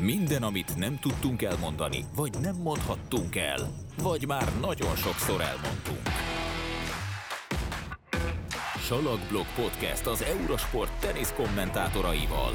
Minden, 0.00 0.42
amit 0.42 0.76
nem 0.76 0.98
tudtunk 1.00 1.42
elmondani, 1.42 2.04
vagy 2.16 2.30
nem 2.42 2.56
mondhattunk 2.62 3.36
el, 3.36 3.58
vagy 4.02 4.26
már 4.26 4.52
nagyon 4.60 4.96
sokszor 4.96 5.40
elmondtunk. 5.40 6.00
Salakblog 8.78 9.44
Podcast 9.54 10.06
az 10.06 10.22
Eurosport 10.22 10.90
tenisz 11.00 11.32
kommentátoraival. 11.32 12.52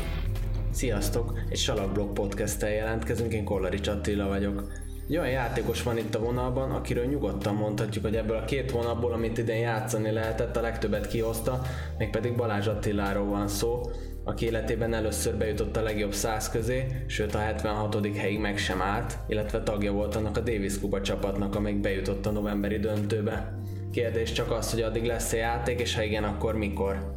Sziasztok! 0.72 1.40
Egy 1.50 1.58
Salakblog 1.58 2.14
podcast 2.14 2.62
jelentkezünk, 2.62 3.34
én 3.34 3.44
Kollari 3.44 3.80
Attila 3.86 4.28
vagyok. 4.28 4.72
Egy 5.08 5.18
olyan 5.18 5.30
játékos 5.30 5.84
van 5.84 5.98
itt 5.98 6.16
a 6.16 6.20
vonalban, 6.20 6.72
akiről 6.72 7.06
nyugodtan 7.06 7.56
mondhatjuk, 7.56 8.04
hogy 8.04 8.16
ebből 8.16 8.38
a 8.38 8.46
két 8.46 8.72
hónapból, 8.72 9.14
amit 9.14 9.38
idén 9.38 9.60
játszani 9.60 10.12
lehetett, 10.12 10.58
a 10.58 10.62
legtöbbet 10.62 11.08
kihozta, 11.08 11.62
mégpedig 11.98 12.36
Balázs 12.36 12.68
Attiláról 12.68 13.26
van 13.26 13.48
szó, 13.48 13.82
aki 14.24 14.46
életében 14.46 14.94
először 14.94 15.36
bejutott 15.36 15.78
a 15.78 15.82
legjobb 15.82 16.14
száz 16.14 16.50
közé, 16.50 16.86
sőt 17.08 17.36
a 17.36 17.38
76. 17.38 18.16
helyig 18.16 18.40
meg 18.40 18.58
sem 18.58 18.82
állt, 18.82 19.18
illetve 19.28 19.64
tagja 19.64 19.92
volt 19.92 20.16
annak 20.16 20.38
a 20.38 20.40
Davis 20.40 20.80
Kuba 20.80 21.02
csapatnak, 21.02 21.56
amelyik 21.56 21.80
bejutott 21.80 22.26
a 22.26 22.32
novemberi 22.32 22.78
döntőbe. 22.80 23.60
Kérdés 23.92 24.32
csak 24.32 24.52
az, 24.52 24.72
hogy 24.72 24.82
addig 24.82 25.06
lesz-e 25.06 25.38
játék, 25.38 25.80
és 25.80 25.96
ha 25.96 26.02
igen, 26.02 26.24
akkor 26.24 26.56
mikor? 26.56 27.16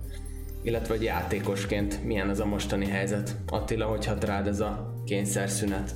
Illetve 0.63 0.95
hogy 0.95 1.05
játékosként 1.05 2.05
milyen 2.05 2.31
ez 2.31 2.41
a 2.41 2.47
mostani 2.47 2.87
helyzet? 2.87 3.37
Attila, 3.47 3.87
hogy 3.87 4.07
hat 4.07 4.25
rád 4.25 4.47
ez 4.47 4.61
a 4.61 4.95
kényszerszünet? 5.05 5.95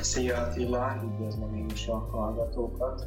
Szia 0.00 0.36
Attila, 0.36 1.02
üdvözlöm 1.04 1.54
én 1.54 1.66
is 1.74 1.86
a 1.86 2.08
hallgatókat. 2.12 3.06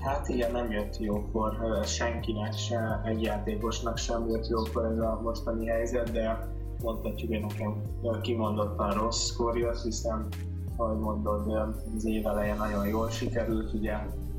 Hát 0.00 0.28
igen, 0.28 0.52
nem 0.52 0.70
jött 0.70 0.98
jókor 0.98 1.56
senkinek, 1.84 2.52
se 2.52 3.00
egy 3.04 3.22
játékosnak 3.22 3.96
sem 3.96 4.28
jött 4.28 4.46
jókor 4.46 4.84
ez 4.84 4.98
a 4.98 5.20
mostani 5.22 5.66
helyzet, 5.66 6.12
de 6.12 6.48
mondhatjuk, 6.82 7.32
hogy 7.32 7.40
nekem 7.40 8.20
kimondottan 8.20 8.90
rossz 8.90 9.30
kor 9.36 9.58
jött, 9.58 9.82
hiszen 9.82 10.28
ahogy 10.76 10.98
mondod, 10.98 11.52
az 11.96 12.04
év 12.04 12.26
eleje 12.26 12.54
nagyon 12.54 12.86
jól 12.86 13.10
sikerült, 13.10 13.72
ugye 13.72 13.96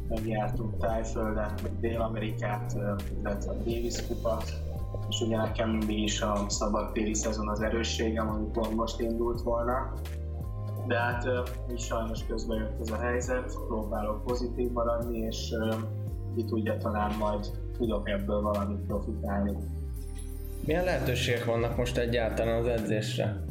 megjártunk 0.08 0.78
Tájföldet, 0.78 1.62
meg 1.62 1.80
Dél-Amerikát, 1.80 2.75
illetve 3.19 3.52
a 3.52 3.56
Davis 3.56 4.08
kupa, 4.08 4.42
és 5.09 5.22
ugye 5.22 5.38
nekem 5.38 5.69
mindig 5.69 6.00
is 6.00 6.22
a 6.22 6.45
szabadtéri 6.47 7.14
szezon 7.14 7.50
az 7.50 7.62
erősségem, 7.62 8.30
ami 8.30 8.75
most 8.75 9.00
indult 9.00 9.42
volna, 9.42 9.94
de 10.88 10.97
hát 10.97 11.28
mi 11.67 11.78
sajnos 11.78 12.25
közben 12.25 12.58
jött 12.58 12.80
ez 12.80 12.91
a 12.91 12.97
helyzet, 12.97 13.58
próbálok 13.67 14.23
pozitív 14.23 14.72
maradni, 14.72 15.17
és 15.17 15.53
ki 16.36 16.45
tudja, 16.45 16.78
talán 16.78 17.16
majd 17.17 17.52
tudok 17.78 18.09
ebből 18.09 18.41
valamit 18.41 18.86
profitálni. 18.86 19.52
Milyen 20.66 20.83
lehetőségek 20.83 21.45
vannak 21.45 21.78
most 21.78 21.97
egyáltalán 21.97 22.59
az 22.59 22.67
edzésre? 22.67 23.44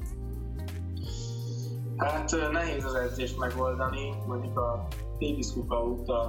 Hát 1.96 2.34
nehéz 2.52 2.84
az 2.84 2.94
edzést 2.94 3.38
megoldani, 3.38 4.12
mondjuk 4.26 4.58
a 4.58 4.86
Davis 5.18 5.52
kupa 5.52 5.84
óta 5.84 6.28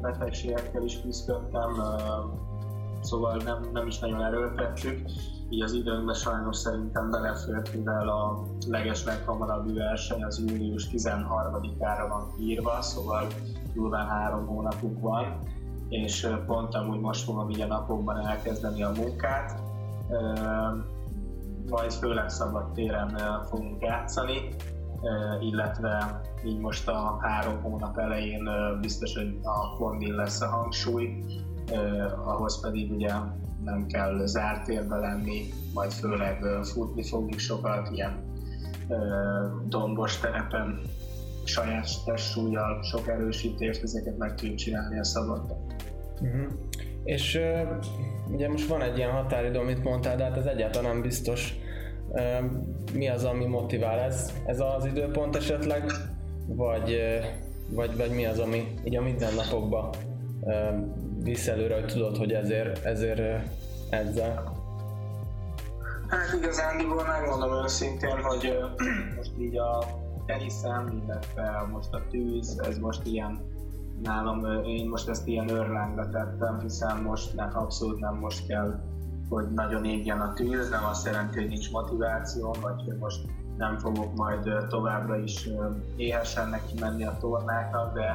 betegségekkel 0.00 0.82
is 0.82 1.00
küzdöttem, 1.00 1.70
szóval 3.00 3.36
nem, 3.36 3.70
nem 3.72 3.86
is 3.86 3.98
nagyon 3.98 4.22
erőltettük 4.22 5.00
így 5.50 5.62
az 5.62 5.72
időnkben 5.72 6.14
sajnos 6.14 6.56
szerintem 6.56 7.10
belefőtt, 7.10 7.74
mivel 7.74 8.08
a 8.08 8.42
leges 8.66 9.04
leghamarabb 9.04 9.74
verseny 9.74 10.24
az 10.24 10.44
június 10.46 10.88
13-ára 10.92 12.08
van 12.08 12.32
írva, 12.40 12.82
szóval 12.82 13.26
durván 13.74 14.06
három 14.06 14.46
hónapuk 14.46 15.00
van, 15.00 15.40
és 15.88 16.28
pont 16.46 16.74
amúgy 16.74 17.00
most 17.00 17.24
fogom 17.24 17.50
így 17.50 17.60
a 17.60 17.66
napokban 17.66 18.26
elkezdeni 18.26 18.82
a 18.82 18.90
munkát, 18.96 19.62
majd 21.70 21.92
főleg 21.92 22.28
szabad 22.28 22.72
téren 22.72 23.42
fogunk 23.44 23.82
játszani, 23.82 24.54
illetve 25.40 26.20
így 26.44 26.58
most 26.58 26.88
a 26.88 27.18
három 27.20 27.62
hónap 27.62 27.98
elején 27.98 28.48
biztos, 28.80 29.16
hogy 29.16 29.38
a 29.42 29.76
fondin 29.76 30.14
lesz 30.14 30.40
a 30.40 30.48
hangsúly, 30.48 31.24
ahhoz 32.24 32.60
pedig 32.60 32.92
ugye 32.92 33.12
nem 33.64 33.86
kell 33.86 34.26
zárt 34.26 34.64
térbe 34.64 34.96
lenni, 34.96 35.48
majd 35.74 35.90
főleg 35.90 36.44
futni 36.62 37.02
fogunk 37.02 37.38
sokat, 37.38 37.90
ilyen 37.92 38.26
dombos 39.68 40.18
terepen, 40.18 40.80
saját 41.44 41.88
testsúlyjal, 42.04 42.82
sok 42.82 43.08
erősítést, 43.08 43.82
ezeket 43.82 44.18
meg 44.18 44.34
tudjuk 44.34 44.56
csinálni 44.56 44.98
a 44.98 45.04
szabadban. 45.04 45.56
Uh-huh. 46.20 46.52
És 47.04 47.34
uh, 47.34 48.32
ugye 48.32 48.48
most 48.48 48.68
van 48.68 48.82
egy 48.82 48.96
ilyen 48.96 49.10
határidő, 49.10 49.58
amit 49.58 49.82
mondtál, 49.82 50.16
de 50.16 50.24
hát 50.24 50.36
ez 50.36 50.44
egyáltalán 50.44 50.92
nem 50.92 51.02
biztos. 51.02 51.54
Uh, 52.08 52.50
mi 52.92 53.08
az, 53.08 53.24
ami 53.24 53.44
motivál? 53.44 53.98
Ez, 53.98 54.32
ez 54.46 54.60
az 54.60 54.84
időpont 54.84 55.36
esetleg? 55.36 55.92
Vagy, 56.46 56.92
uh, 56.92 57.24
vagy, 57.74 57.96
vagy 57.96 58.10
mi 58.10 58.26
az, 58.26 58.38
ami 58.38 58.74
így 58.84 58.96
a 58.96 59.02
mindennapokban 59.02 59.90
visz 61.22 61.48
előre, 61.48 61.74
hogy 61.74 61.86
tudod, 61.86 62.16
hogy 62.16 62.32
ezért, 62.32 62.84
ezért 62.84 63.48
edzel? 63.90 64.56
Hát 66.08 66.32
igazándiból 66.40 67.04
megmondom 67.06 67.64
őszintén, 67.64 68.22
hogy 68.22 68.58
most 69.16 69.32
így 69.38 69.58
a 69.58 69.84
teniszem, 70.26 71.02
illetve 71.02 71.66
most 71.72 71.94
a 71.94 72.02
tűz, 72.10 72.58
ez 72.58 72.78
most 72.78 73.06
ilyen 73.06 73.40
nálam, 74.02 74.64
én 74.64 74.88
most 74.88 75.08
ezt 75.08 75.26
ilyen 75.26 75.48
örlányba 75.48 76.08
tettem, 76.08 76.60
hiszen 76.60 76.96
most 76.96 77.34
nem, 77.34 77.50
abszolút 77.54 78.00
nem 78.00 78.14
most 78.14 78.46
kell, 78.46 78.80
hogy 79.28 79.50
nagyon 79.50 79.84
égjen 79.84 80.20
a 80.20 80.32
tűz, 80.32 80.68
nem 80.68 80.84
azt 80.84 81.06
jelenti, 81.06 81.38
hogy 81.38 81.48
nincs 81.48 81.70
motiváció, 81.70 82.56
vagy 82.60 82.82
hogy 82.84 82.96
most 82.98 83.20
nem 83.56 83.78
fogok 83.78 84.14
majd 84.14 84.66
továbbra 84.68 85.16
is 85.16 85.48
éhesen 85.96 86.48
neki 86.48 86.74
menni 86.80 87.04
a 87.04 87.16
tornáknak, 87.20 87.94
de 87.94 88.14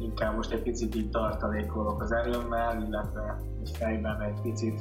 inkább 0.00 0.36
most 0.36 0.52
egy 0.52 0.62
picit 0.62 0.94
így 0.94 1.10
tartalékolok 1.10 2.02
az 2.02 2.12
erőmmel, 2.12 2.82
illetve 2.82 3.40
egy 3.62 3.76
fejben 3.76 4.20
egy 4.20 4.40
picit, 4.40 4.80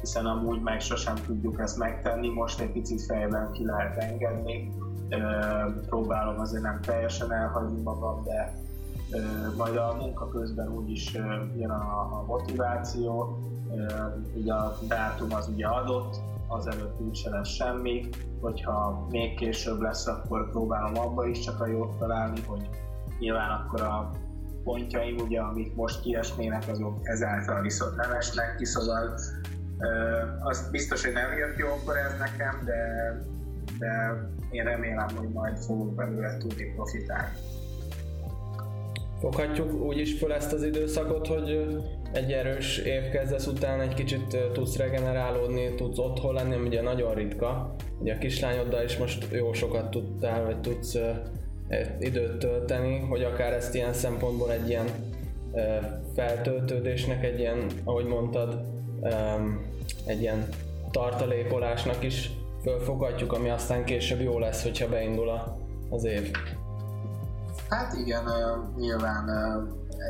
hiszen 0.00 0.26
amúgy 0.26 0.60
meg 0.62 0.80
sosem 0.80 1.14
tudjuk 1.14 1.60
ezt 1.60 1.78
megtenni, 1.78 2.28
most 2.28 2.60
egy 2.60 2.72
picit 2.72 3.02
fejben 3.02 3.52
ki 3.52 3.64
lehet 3.64 3.96
engedni, 3.96 4.72
próbálom 5.86 6.40
azért 6.40 6.62
nem 6.62 6.80
teljesen 6.80 7.32
elhagyni 7.32 7.82
magam, 7.82 8.22
de 8.24 8.54
majd 9.56 9.76
a 9.76 9.96
munka 10.00 10.28
közben 10.28 10.68
úgyis 10.68 11.12
jön 11.56 11.70
a, 11.70 12.24
motiváció, 12.26 13.38
ugye 14.34 14.52
a 14.52 14.78
dátum 14.88 15.32
az 15.32 15.48
ugye 15.48 15.66
adott, 15.66 16.16
azelőtt 16.46 17.00
úgyse 17.00 17.30
lesz 17.30 17.48
semmi, 17.48 18.08
hogyha 18.40 19.06
még 19.10 19.34
később 19.34 19.80
lesz, 19.80 20.06
akkor 20.06 20.50
próbálom 20.50 20.98
abba 20.98 21.26
is 21.26 21.38
csak 21.38 21.60
a 21.60 21.66
jót 21.66 21.98
találni, 21.98 22.40
hogy 22.46 22.68
nyilván 23.18 23.50
akkor 23.50 23.80
a 23.80 24.10
pontjaim, 24.64 25.16
ugye, 25.16 25.40
amik 25.40 25.74
most 25.74 26.00
kiesnének, 26.00 26.68
azok 26.68 26.98
ezáltal 27.02 27.62
viszont 27.62 27.96
nem 27.96 28.12
esnek 28.12 28.56
ki, 28.56 28.64
szóval 28.64 29.14
az 30.40 30.70
biztos, 30.70 31.04
hogy 31.04 31.12
nem 31.12 31.36
jött 31.38 31.58
jókor 31.58 31.96
ez 31.96 32.18
nekem, 32.18 32.62
de, 32.64 32.80
de 33.78 34.12
én 34.50 34.64
remélem, 34.64 35.08
hogy 35.16 35.28
majd 35.28 35.56
fogunk 35.56 35.94
belőle 35.94 36.36
tudni 36.36 36.72
profitálni. 36.74 37.32
Foghatjuk 39.20 39.72
úgy 39.72 39.98
is 39.98 40.18
föl 40.18 40.32
ezt 40.32 40.52
az 40.52 40.62
időszakot, 40.62 41.26
hogy 41.26 41.66
egy 42.12 42.32
erős 42.32 42.78
évkezdesz 42.78 43.46
után 43.46 43.80
egy 43.80 43.94
kicsit 43.94 44.36
tudsz 44.52 44.76
regenerálódni, 44.76 45.74
tudsz 45.74 45.98
otthon 45.98 46.34
lenni, 46.34 46.66
ugye 46.66 46.82
nagyon 46.82 47.14
ritka. 47.14 47.74
Ugye 47.98 48.14
a 48.14 48.18
kislányoddal 48.18 48.84
is 48.84 48.98
most 48.98 49.26
jó 49.32 49.52
sokat 49.52 49.90
tudtál, 49.90 50.44
vagy 50.44 50.60
tudsz 50.60 50.98
időt 51.98 52.38
tölteni, 52.38 52.98
hogy 52.98 53.22
akár 53.22 53.52
ezt 53.52 53.74
ilyen 53.74 53.92
szempontból 53.92 54.52
egy 54.52 54.68
ilyen 54.68 54.86
feltöltődésnek, 56.14 57.24
egy 57.24 57.38
ilyen, 57.38 57.66
ahogy 57.84 58.06
mondtad, 58.06 58.60
egy 60.06 60.20
ilyen 60.20 60.48
tartalékolásnak 60.90 62.02
is 62.02 62.30
fölfogadjuk, 62.62 63.32
ami 63.32 63.48
aztán 63.48 63.84
később 63.84 64.20
jó 64.20 64.38
lesz, 64.38 64.62
hogyha 64.62 64.88
beindul 64.88 65.30
az 65.90 66.04
év. 66.04 66.30
Hát 67.68 67.94
igen, 67.94 68.24
nyilván 68.78 69.28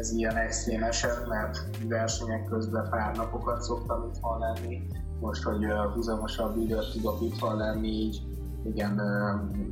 ez 0.01 0.13
ilyen 0.13 0.37
extrém 0.37 0.83
eset, 0.83 1.27
mert 1.29 1.59
versenyek 1.89 2.45
közben 2.45 2.89
pár 2.91 3.17
napokat 3.17 3.63
szoktam 3.63 4.11
itthon 4.15 4.39
lenni. 4.39 4.83
Most, 5.21 5.43
hogy 5.43 5.65
húzamosabb 5.95 6.57
időt 6.57 6.93
tudok 6.93 7.21
itthon 7.23 7.57
lenni, 7.57 7.89
így 7.89 8.21
igen, 8.65 8.99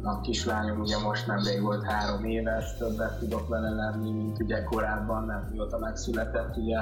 a 0.02 0.20
kislányom 0.20 0.80
ugye 0.80 0.98
most 0.98 1.26
nemrég 1.26 1.62
volt 1.62 1.84
három 1.84 2.24
éves, 2.24 2.76
többet 2.76 3.18
tudok 3.18 3.48
vele 3.48 3.70
lenni, 3.70 4.12
mint 4.12 4.40
ugye 4.40 4.64
korábban, 4.64 5.24
nem 5.24 5.48
mióta 5.50 5.78
megszületett, 5.78 6.56
ugye 6.56 6.78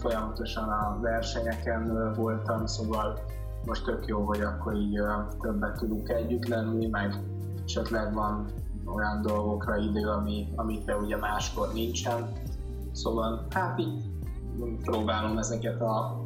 folyamatosan 0.00 0.68
a 0.68 0.98
versenyeken 1.00 2.12
voltam, 2.16 2.66
szóval 2.66 3.18
most 3.66 3.84
tök 3.84 4.06
jó, 4.06 4.24
hogy 4.24 4.40
akkor 4.40 4.74
így 4.74 5.00
többet 5.40 5.78
tudunk 5.78 6.08
együtt 6.08 6.46
lenni, 6.48 6.86
meg 6.86 7.14
esetleg 7.64 8.14
van 8.14 8.46
olyan 8.86 9.22
dolgokra 9.22 9.76
idő, 9.76 10.08
ami, 10.08 10.48
amikre 10.56 10.96
ugye 10.96 11.16
máskor 11.16 11.72
nincsen. 11.72 12.32
Szóval 12.92 13.46
hát 13.50 13.78
így 13.78 14.04
próbálom 14.82 15.38
ezeket 15.38 15.80
a 15.80 16.20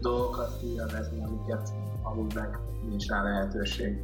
dolgokat 0.00 0.58
kielvezni, 0.60 1.24
amiket 1.24 1.72
amúgy 2.02 2.34
meg 2.34 2.58
nincs 2.88 3.08
rá 3.08 3.22
lehetőség. 3.22 4.02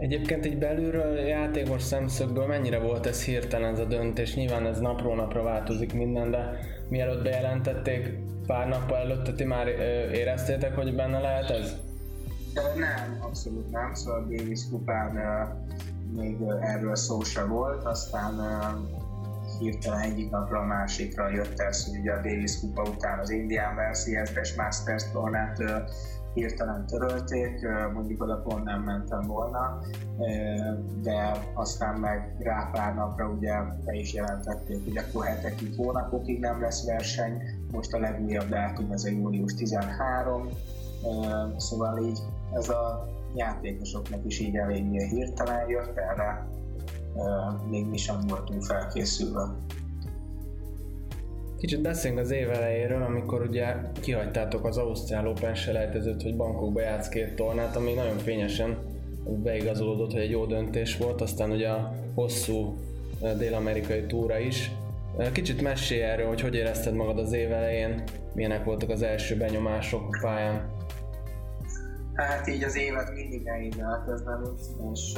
Egyébként 0.00 0.44
egy 0.44 0.58
belülről 0.58 1.18
játékos 1.18 1.82
szemszögből 1.82 2.46
mennyire 2.46 2.78
volt 2.78 3.06
ez 3.06 3.24
hirtelen 3.24 3.72
ez 3.72 3.78
a 3.78 3.84
döntés? 3.84 4.34
Nyilván 4.34 4.66
ez 4.66 4.78
napról 4.78 5.16
napra 5.16 5.42
változik 5.42 5.92
minden, 5.94 6.30
de 6.30 6.58
mielőtt 6.88 7.22
bejelentették 7.22 8.18
pár 8.46 8.68
nappal 8.68 8.96
előtte, 8.96 9.32
ti 9.32 9.44
már 9.44 9.66
éreztétek, 10.12 10.74
hogy 10.74 10.94
benne 10.94 11.18
lehet 11.18 11.50
ez? 11.50 11.76
Nem, 12.54 13.18
abszolút 13.20 13.70
nem. 13.70 13.94
Szóval 13.94 14.20
a 14.20 14.24
Davis 14.24 14.60
kupán 14.70 15.18
még 16.16 16.36
erről 16.60 16.96
szó 16.96 17.20
se 17.20 17.44
volt, 17.44 17.84
aztán 17.84 18.34
hirtelen 19.60 20.00
egyik 20.00 20.30
napra 20.30 20.58
a 20.58 20.64
másikra 20.64 21.30
jött 21.30 21.58
ez, 21.60 21.84
hogy 21.86 21.98
ugye 21.98 22.12
a 22.12 22.20
Davis 22.20 22.60
kupa 22.60 22.82
után 22.82 23.18
az 23.18 23.30
Indian 23.30 23.74
Wells 23.74 24.06
es 24.34 24.54
Masters 24.54 25.10
tornát 25.12 25.58
hirtelen 26.34 26.86
törölték, 26.86 27.66
mondjuk 27.92 28.22
oda 28.22 28.36
pont 28.36 28.64
nem 28.64 28.82
mentem 28.82 29.26
volna, 29.26 29.78
de 31.02 31.36
aztán 31.54 32.00
meg 32.00 32.36
rá 32.38 32.70
pár 32.72 32.94
napra 32.94 33.28
ugye 33.28 33.54
be 33.84 33.92
is 33.92 34.12
jelentették, 34.14 34.84
hogy 34.84 34.96
akkor 34.96 35.24
hetekig, 35.24 35.76
hónapokig 35.76 36.40
nem 36.40 36.60
lesz 36.60 36.86
verseny, 36.86 37.42
most 37.70 37.92
a 37.92 37.98
legújabb 37.98 38.48
dátum 38.48 38.92
ez 38.92 39.04
a 39.04 39.10
július 39.10 39.54
13, 39.54 40.48
szóval 41.56 41.98
így 41.98 42.18
ez 42.52 42.68
a 42.68 43.08
játékosoknak 43.34 44.24
is 44.24 44.40
így 44.40 44.56
eléggé 44.56 45.06
hirtelen 45.06 45.68
jött 45.68 45.96
erre, 45.96 46.46
még 47.70 47.86
mi 47.86 47.96
sem 47.96 48.16
voltunk 48.28 48.62
felkészülve. 48.62 49.48
Kicsit 51.58 51.82
beszéljünk 51.82 52.22
az 52.22 52.30
év 52.30 52.50
elejéről, 52.50 53.02
amikor 53.02 53.42
ugye 53.42 53.76
kihagytátok 54.00 54.64
az 54.64 54.76
Ausztrál 54.76 55.28
Open 55.28 55.54
selejtezőt, 55.54 56.22
hogy 56.22 56.36
bankokba 56.36 56.80
játsz 56.80 57.08
két 57.08 57.34
tornát, 57.34 57.76
ami 57.76 57.92
nagyon 57.92 58.18
fényesen 58.18 58.78
beigazolódott, 59.24 60.12
hogy 60.12 60.20
egy 60.20 60.30
jó 60.30 60.46
döntés 60.46 60.96
volt, 60.96 61.20
aztán 61.20 61.50
ugye 61.50 61.68
a 61.68 61.94
hosszú 62.14 62.76
dél-amerikai 63.38 64.06
túra 64.06 64.38
is. 64.38 64.72
Kicsit 65.32 65.62
mesélj 65.62 66.02
erről, 66.02 66.26
hogy 66.26 66.40
hogy 66.40 66.54
érezted 66.54 66.94
magad 66.94 67.18
az 67.18 67.32
év 67.32 67.52
elején, 67.52 68.02
milyenek 68.34 68.64
voltak 68.64 68.88
az 68.88 69.02
első 69.02 69.36
benyomások 69.36 70.02
a 70.10 70.18
pályán? 70.22 70.70
Hát 72.14 72.48
így 72.48 72.62
az 72.62 72.76
évet 72.76 73.14
mindig 73.14 73.42
nehéz 73.42 73.78
elkezdeni, 73.78 74.48
és 74.92 75.12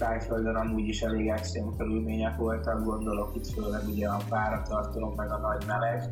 tájföldön 0.00 0.54
amúgy 0.54 0.88
is 0.88 1.02
elég 1.02 1.28
extrém 1.28 1.76
körülmények 1.76 2.36
voltak, 2.36 2.84
gondolok 2.84 3.34
itt 3.34 3.46
főleg 3.46 3.82
ugye 3.88 4.08
a 4.08 4.20
páratartalom, 4.28 5.14
meg 5.16 5.30
a 5.30 5.38
nagy 5.38 5.64
meleg, 5.66 6.10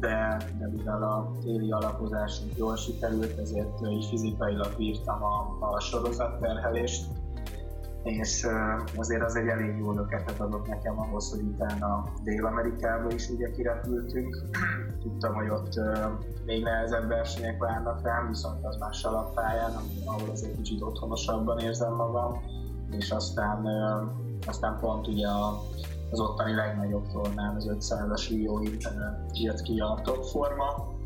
de, 0.00 0.36
de 0.58 0.68
mivel 0.76 1.02
a 1.02 1.32
téli 1.40 1.70
alapozásunk 1.70 2.56
jól 2.56 2.76
sikerült, 2.76 3.38
ezért 3.38 3.80
is 3.98 4.08
fizikailag 4.08 4.76
bírtam 4.76 5.22
a, 5.22 5.56
a 5.60 5.80
sorozatterhelést, 5.80 7.06
és 8.02 8.46
azért 8.96 9.22
az 9.22 9.36
egy 9.36 9.46
elég 9.46 9.78
jó 9.78 9.92
löketet 9.92 10.40
adott 10.40 10.68
nekem 10.68 10.98
ahhoz, 11.00 11.30
hogy 11.30 11.40
utána 11.40 12.04
Dél-Amerikába 12.24 13.10
is 13.10 13.28
ugye 13.28 13.50
kirepültünk. 13.50 14.42
Tudtam, 15.02 15.34
hogy 15.34 15.48
ott 15.48 15.80
még 16.44 16.62
nehezebb 16.62 17.08
versenyek 17.08 17.58
várnak 17.58 18.02
rám, 18.02 18.28
viszont 18.28 18.64
az 18.64 18.76
más 18.76 19.04
alappályán, 19.04 19.72
ahol 20.04 20.30
azért 20.30 20.56
kicsit 20.56 20.82
otthonosabban 20.82 21.58
érzem 21.58 21.94
magam 21.94 22.40
és 22.90 23.10
aztán, 23.10 23.66
aztán 24.46 24.78
pont 24.80 25.06
ugye 25.06 25.26
az 26.10 26.20
ottani 26.20 26.54
legnagyobb 26.54 27.06
tornán, 27.12 27.56
az 27.56 27.70
500-as 27.70 28.26
Riói 28.28 28.76
jött 29.32 29.62
ki 29.62 29.78
a 29.78 30.00
top 30.02 30.24
forma. 30.24 30.96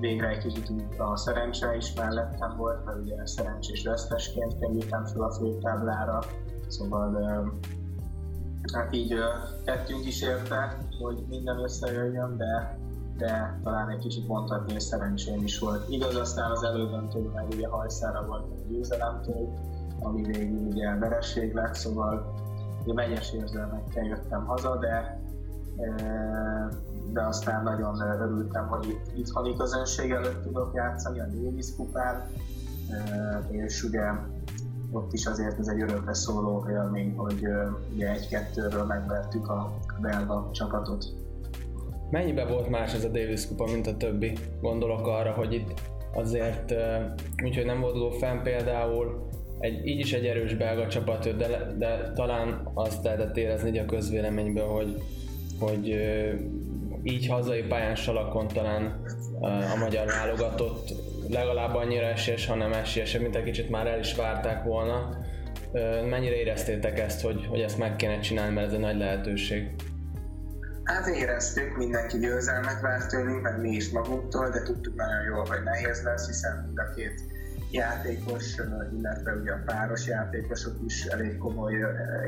Végre 0.00 0.28
egy 0.28 0.38
kicsit 0.38 0.72
a 0.98 1.16
szerencse 1.16 1.76
is 1.76 1.94
mellettem 1.94 2.56
volt, 2.56 2.84
mert 2.84 2.98
ugye 2.98 3.26
szerencsés 3.26 3.84
vesztesként 3.84 4.58
kerültem 4.58 5.04
fel 5.04 5.22
a 5.22 5.30
főtáblára, 5.30 6.18
szóval 6.66 7.44
hát 8.72 8.94
így 8.94 9.14
tettünk 9.64 10.06
is 10.06 10.22
érte, 10.22 10.78
hogy 11.02 11.24
minden 11.28 11.58
összejöjjön, 11.58 12.36
de 12.36 12.78
de 13.16 13.60
talán 13.62 13.90
egy 13.90 13.98
kicsit 13.98 14.26
mondhatni, 14.26 14.72
hogy 14.72 14.80
szerencsém 14.80 15.42
is 15.42 15.58
volt. 15.58 15.88
Igaz, 15.88 16.14
aztán 16.14 16.50
az 16.50 16.62
elődöntő 16.62 17.20
meg 17.34 17.46
ugye 17.48 17.68
hajszára 17.68 18.26
volt 18.26 18.42
a 18.42 18.68
győzelemtől, 18.68 19.48
ami 20.00 20.22
végül 20.22 20.58
ugye 20.58 20.94
veresség 20.94 21.54
lett, 21.54 21.74
szóval 21.74 22.34
ugye 22.82 22.92
megyes 22.92 23.32
érzelmekkel 23.32 24.04
jöttem 24.04 24.44
haza, 24.44 24.76
de 24.76 25.20
e, 25.76 25.94
de 27.12 27.22
aztán 27.22 27.62
nagyon 27.62 28.00
örültem, 28.00 28.66
hogy 28.66 28.88
itt, 28.88 29.18
itthoni 29.18 29.56
közönség 29.56 30.10
előtt 30.10 30.42
tudok 30.42 30.74
játszani 30.74 31.20
a 31.20 31.26
Davis 31.26 31.76
kupán, 31.76 32.22
e, 32.90 33.38
és 33.50 33.82
ugye 33.82 34.02
ott 34.92 35.12
is 35.12 35.26
azért 35.26 35.58
ez 35.58 35.68
egy 35.68 35.80
örökre 35.80 36.14
szóló 36.14 36.66
élmény, 36.70 37.16
hogy 37.16 37.44
e, 37.44 37.68
ugye 37.94 38.10
egy-kettőről 38.10 38.84
megvertük 38.84 39.48
a 39.48 39.72
belga 40.00 40.48
csapatot. 40.52 41.04
Mennyibe 42.10 42.46
volt 42.46 42.68
más 42.68 42.94
ez 42.94 43.04
a 43.04 43.08
Davis 43.08 43.48
kupa, 43.48 43.64
mint 43.64 43.86
a 43.86 43.96
többi? 43.96 44.38
Gondolok 44.60 45.06
arra, 45.06 45.32
hogy 45.32 45.52
itt 45.52 45.80
azért, 46.14 46.74
úgyhogy 47.44 47.64
nem 47.64 47.80
volt 47.80 48.16
fenn 48.16 48.42
például, 48.42 49.26
egy, 49.58 49.86
így 49.86 49.98
is 49.98 50.12
egy 50.12 50.26
erős 50.26 50.54
belga 50.54 50.88
csapat, 50.88 51.36
de, 51.36 51.74
de 51.78 52.12
talán 52.14 52.70
azt 52.74 53.04
lehetett 53.04 53.36
érezni 53.36 53.78
a 53.78 53.84
közvéleményből, 53.84 54.66
hogy, 54.66 55.02
hogy 55.58 55.98
így 57.02 57.26
hazai 57.26 57.62
pályán 57.62 57.94
salakon 57.94 58.48
talán 58.48 59.02
a 59.74 59.76
magyar 59.78 60.06
válogatott 60.06 60.92
legalább 61.28 61.74
annyira 61.74 62.06
esélyes, 62.06 62.46
hanem 62.46 62.72
esélyesebb, 62.72 63.22
mint 63.22 63.36
egy 63.36 63.44
kicsit 63.44 63.70
már 63.70 63.86
el 63.86 63.98
is 63.98 64.14
várták 64.14 64.64
volna. 64.64 65.08
Mennyire 66.08 66.34
éreztétek 66.34 66.98
ezt, 66.98 67.20
hogy, 67.20 67.46
hogy 67.46 67.60
ezt 67.60 67.78
meg 67.78 67.96
kéne 67.96 68.18
csinálni, 68.18 68.54
mert 68.54 68.66
ez 68.66 68.72
egy 68.72 68.80
nagy 68.80 68.96
lehetőség? 68.96 69.70
Hát 70.84 71.06
éreztük, 71.06 71.76
mindenki 71.76 72.18
győzelmet 72.18 72.80
várt 72.80 73.08
tőlünk, 73.08 73.42
meg 73.42 73.60
mi 73.60 73.70
is 73.70 73.90
magunktól, 73.90 74.50
de 74.50 74.62
tudtuk 74.62 74.94
nagyon 74.94 75.24
jól, 75.30 75.44
hogy 75.48 75.62
nehéz 75.64 76.02
lesz, 76.02 76.26
hiszen 76.26 76.64
mind 76.66 76.78
a 76.78 76.94
két 76.94 77.33
játékos, 77.74 78.56
illetve 78.98 79.32
ugye 79.32 79.52
a 79.52 79.62
páros 79.64 80.06
játékosok 80.06 80.74
is 80.86 81.04
elég 81.04 81.38
komoly 81.38 81.74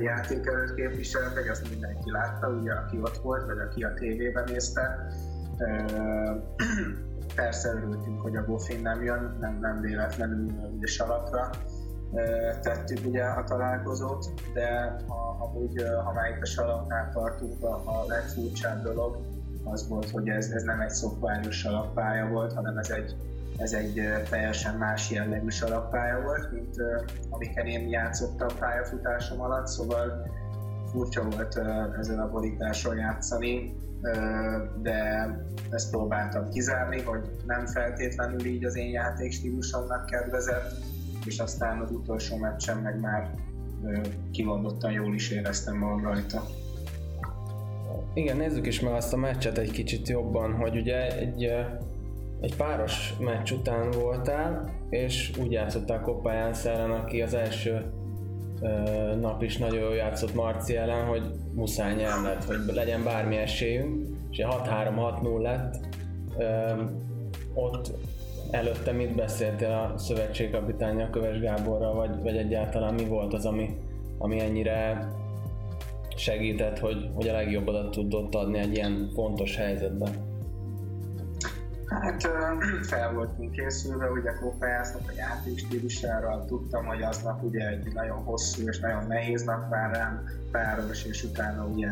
játékelőt 0.03 0.75
képviseltek, 0.75 1.51
azt 1.51 1.71
mindenki 1.71 2.11
látta, 2.11 2.49
ugye, 2.49 2.73
aki 2.73 3.01
ott 3.01 3.17
volt, 3.17 3.47
vagy 3.47 3.59
aki 3.59 3.83
a 3.83 3.95
tévében 3.95 4.45
nézte. 4.47 5.07
Persze 7.35 7.69
örültünk, 7.69 8.21
hogy 8.21 8.37
a 8.37 8.45
Bofin 8.45 8.81
nem 8.81 9.05
jön, 9.05 9.37
nem, 9.41 9.59
nem 9.61 9.81
véletlenül 9.81 10.71
ugye 10.77 10.87
salakra 10.87 11.51
tettük 12.63 13.07
ugye 13.07 13.25
a 13.25 13.45
találkozót, 13.45 14.33
de 14.55 14.97
ha, 15.09 15.37
amúgy, 15.41 15.83
ha 16.05 16.13
már 16.13 16.31
itt 16.31 16.43
a 16.43 16.47
salaknál 16.47 17.11
tartunk, 17.13 17.63
a, 17.63 17.83
a 17.85 18.05
legfurcsább 18.07 18.83
dolog 18.83 19.17
az 19.65 19.89
volt, 19.89 20.11
hogy 20.11 20.29
ez, 20.29 20.51
ez 20.51 20.63
nem 20.63 20.81
egy 20.81 20.91
szokványos 20.91 21.59
salakpálya 21.59 22.29
volt, 22.29 22.53
hanem 22.53 22.79
ez 22.79 22.91
egy 22.91 23.17
ez 23.57 23.73
egy 23.73 24.01
teljesen 24.31 24.75
más 24.75 25.11
jellegű 25.11 25.49
salakpálya 25.49 26.23
volt, 26.23 26.53
mint 26.53 26.77
amiken 27.31 27.67
én 27.67 27.89
játszottam 27.89 28.49
pályafutásom 28.59 29.41
alatt, 29.41 29.67
szóval 29.67 30.31
furcsa 30.91 31.29
volt 31.31 31.61
ezen 31.99 32.19
a 32.19 32.31
borításon 32.31 32.97
játszani, 32.97 33.75
de 34.83 35.29
ezt 35.71 35.91
próbáltam 35.91 36.49
kizárni, 36.49 37.03
hogy 37.03 37.31
nem 37.47 37.67
feltétlenül 37.67 38.45
így 38.45 38.65
az 38.65 38.77
én 38.77 38.91
játékstílusomnak 38.91 40.07
kedvezett, 40.07 40.73
és 41.25 41.39
aztán 41.39 41.81
az 41.81 41.91
utolsó 41.91 42.37
meccsen 42.37 42.77
meg 42.77 43.01
már 43.01 43.31
kimondottan 44.33 44.93
jól 44.93 45.15
is 45.15 45.31
éreztem 45.31 45.77
magam 45.77 46.03
rajta. 46.03 46.43
Igen, 48.15 48.37
nézzük 48.37 48.67
is 48.67 48.81
meg 48.81 48.93
azt 48.93 49.13
a 49.13 49.17
meccset 49.17 49.59
egy 49.59 49.71
kicsit 49.71 50.09
jobban, 50.09 50.53
hogy 50.53 50.77
ugye 50.77 51.17
egy 51.17 51.53
egy 52.41 52.57
páros 52.57 53.15
meccs 53.19 53.51
után 53.51 53.91
voltál, 53.91 54.71
és 54.91 55.33
úgy 55.41 55.53
játszottál 55.53 56.01
Koppáján 56.01 56.55
ellen, 56.65 56.91
aki 56.91 57.23
az 57.23 57.35
első 57.35 57.85
ö, 58.61 58.69
nap 59.21 59.43
is 59.43 59.57
nagyon 59.57 59.81
jól 59.81 59.95
játszott 59.95 60.35
Marci 60.35 60.77
ellen, 60.77 61.05
hogy 61.05 61.23
muszáj 61.55 61.95
nyerned, 61.95 62.45
hogy 62.45 62.75
legyen 62.75 63.05
bármi 63.05 63.37
esélyünk, 63.37 64.07
és 64.31 64.45
6-3-6-0 64.49 65.41
lett. 65.43 65.79
Ö, 66.39 66.83
ott 67.55 67.91
előtte 68.51 68.93
mit 68.93 69.15
beszéltél 69.15 69.71
a 69.71 69.99
szövetségkapitánya 69.99 71.11
Köves 71.11 71.41
Gáborral, 71.41 71.95
vagy, 71.95 72.23
vagy 72.23 72.37
egyáltalán 72.37 72.95
mi 72.95 73.05
volt 73.05 73.33
az, 73.33 73.47
ami, 73.47 73.77
ami 74.19 74.41
ennyire 74.41 75.09
segített, 76.17 76.79
hogy, 76.79 77.11
hogy 77.15 77.29
a 77.29 77.33
legjobbadat 77.33 77.91
tudott 77.91 78.35
adni 78.35 78.59
egy 78.59 78.75
ilyen 78.75 79.11
fontos 79.15 79.57
helyzetben? 79.57 80.36
Hát 81.89 82.29
fel 82.83 83.13
voltunk 83.13 83.53
készülve, 83.53 84.11
ugye 84.11 84.33
Kopályásznak 84.33 85.03
a 85.09 85.13
játékstílusára, 85.17 86.45
tudtam, 86.45 86.85
hogy 86.85 87.03
aznap 87.03 87.43
ugye 87.43 87.69
egy 87.69 87.93
nagyon 87.95 88.23
hosszú 88.23 88.69
és 88.69 88.79
nagyon 88.79 89.07
nehéz 89.07 89.43
nap 89.43 89.69
vár 89.69 89.91
rám, 89.91 90.25
páros, 90.51 91.05
és 91.05 91.25
utána 91.25 91.65
ugye 91.65 91.89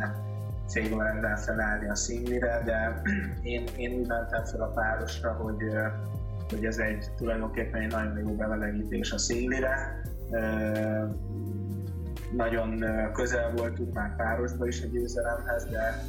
fél 0.68 0.94
órával 0.94 1.36
felállni 1.36 1.88
a 1.88 1.94
szinglire, 1.94 2.62
de 2.64 3.02
én, 3.52 3.64
én 3.76 3.98
úgy 3.98 4.06
mentem 4.06 4.44
fel 4.44 4.62
a 4.62 4.72
párosra, 4.72 5.32
hogy, 5.32 5.62
hogy 6.50 6.64
ez 6.64 6.78
egy 6.78 7.10
tulajdonképpen 7.16 7.80
egy 7.80 7.92
nagyon 7.92 8.18
jó 8.18 8.34
bevelegítés 8.34 9.12
a 9.12 9.18
szinglire, 9.18 10.02
nagyon 12.32 12.84
közel 13.12 13.52
voltunk 13.56 13.94
már 13.94 14.16
párosba 14.16 14.66
is 14.66 14.82
a 14.82 14.86
győzelemhez, 14.86 15.64
de 15.64 16.04